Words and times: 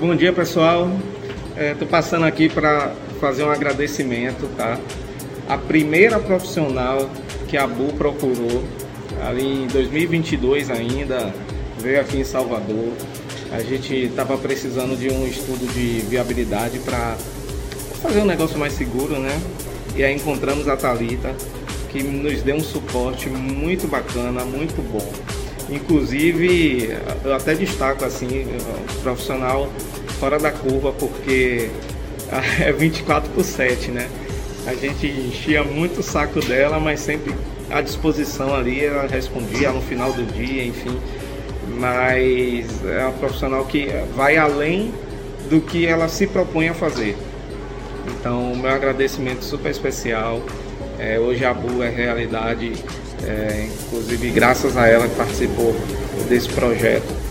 Bom 0.00 0.14
dia 0.14 0.32
pessoal, 0.32 0.88
estou 1.56 1.88
é, 1.88 1.90
passando 1.90 2.24
aqui 2.24 2.48
para 2.48 2.94
fazer 3.20 3.42
um 3.42 3.50
agradecimento, 3.50 4.48
tá? 4.56 4.78
A 5.48 5.58
primeira 5.58 6.20
profissional 6.20 7.10
que 7.48 7.56
a 7.56 7.66
Bu 7.66 7.92
procurou, 7.94 8.62
ali 9.26 9.64
em 9.64 9.66
2022 9.66 10.70
ainda, 10.70 11.34
veio 11.80 12.00
aqui 12.00 12.18
em 12.18 12.22
Salvador. 12.22 12.92
A 13.50 13.58
gente 13.58 13.92
estava 13.92 14.38
precisando 14.38 14.96
de 14.96 15.10
um 15.10 15.26
estudo 15.26 15.66
de 15.74 15.98
viabilidade 16.02 16.78
para 16.78 17.16
fazer 18.00 18.20
um 18.20 18.26
negócio 18.26 18.56
mais 18.56 18.74
seguro, 18.74 19.18
né? 19.18 19.36
E 19.96 20.04
aí 20.04 20.14
encontramos 20.14 20.68
a 20.68 20.76
Talita, 20.76 21.34
que 21.90 22.04
nos 22.04 22.40
deu 22.42 22.54
um 22.54 22.62
suporte 22.62 23.28
muito 23.28 23.88
bacana, 23.88 24.44
muito 24.44 24.80
bom. 24.92 25.37
Inclusive, 25.70 26.96
eu 27.24 27.34
até 27.34 27.54
destaco 27.54 28.04
assim, 28.04 28.46
profissional 29.02 29.70
fora 30.18 30.38
da 30.38 30.50
curva, 30.50 30.92
porque 30.92 31.68
é 32.60 32.72
24 32.72 33.30
por 33.30 33.44
7, 33.44 33.90
né? 33.90 34.08
A 34.66 34.74
gente 34.74 35.06
enchia 35.06 35.62
muito 35.62 36.00
o 36.00 36.02
saco 36.02 36.40
dela, 36.40 36.78
mas 36.78 37.00
sempre 37.00 37.34
à 37.70 37.80
disposição 37.80 38.54
ali, 38.54 38.84
ela 38.84 39.06
respondia 39.06 39.70
no 39.70 39.80
final 39.80 40.12
do 40.12 40.24
dia, 40.24 40.64
enfim. 40.64 40.98
Mas 41.78 42.84
é 42.84 43.02
uma 43.02 43.12
profissional 43.12 43.64
que 43.64 43.88
vai 44.14 44.36
além 44.36 44.92
do 45.48 45.60
que 45.60 45.86
ela 45.86 46.08
se 46.08 46.26
propõe 46.26 46.68
a 46.68 46.74
fazer. 46.74 47.16
Então, 48.08 48.54
meu 48.56 48.70
agradecimento 48.70 49.42
super 49.42 49.70
especial. 49.70 50.42
É, 50.98 51.18
hoje 51.18 51.44
a 51.44 51.54
Bu 51.54 51.82
é 51.82 51.88
realidade 51.88 52.72
é, 53.26 53.68
inclusive 53.68 54.30
graças 54.30 54.76
a 54.76 54.86
ela 54.86 55.08
que 55.08 55.14
participou 55.14 55.74
desse 56.28 56.48
projeto. 56.48 57.27